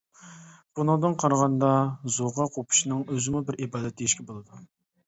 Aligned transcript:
بۇنىڭدىن 0.79 1.13
قارىغاندا 1.25 1.69
زوغا 2.17 2.49
قوپۇشنىڭ 2.57 3.05
ئۆزىمۇ 3.07 3.47
بىر 3.51 3.63
ئىبادەت 3.67 4.03
دېيىشكە 4.03 4.29
بولىدۇ. 4.33 4.69